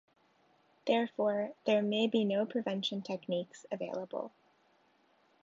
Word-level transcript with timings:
Therefore, 0.87 1.53
there 1.65 1.83
may 1.83 2.07
be 2.07 2.25
no 2.25 2.43
prevention 2.43 3.03
techniques 3.03 3.67
available. 3.71 4.31